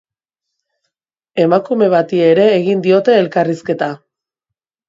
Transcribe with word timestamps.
Emakume 1.43 1.89
bati 1.95 2.23
ere 2.31 2.49
egin 2.57 2.83
diote 2.89 3.19
elkarrizketa. 3.25 3.95